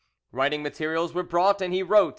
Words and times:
Writing 0.31 0.63
materials 0.63 1.13
were 1.13 1.21
brought, 1.21 1.61
and 1.61 1.75
he 1.75 1.83
wrote 1.83 2.05
to 2.07 2.07
M. 2.07 2.09